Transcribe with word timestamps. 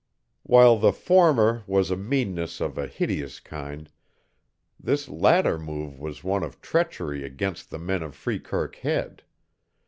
While 0.41 0.77
the 0.79 0.93
former 0.93 1.61
was 1.67 1.91
meanness 1.95 2.59
of 2.59 2.75
a 2.75 2.87
hideous 2.87 3.39
kind, 3.39 3.87
this 4.79 5.07
latter 5.07 5.59
move 5.59 5.99
was 5.99 6.23
one 6.23 6.41
of 6.41 6.59
treachery 6.59 7.23
against 7.23 7.69
the 7.69 7.77
men 7.77 8.01
of 8.01 8.15
Freekirk 8.15 8.77
Head. 8.77 9.21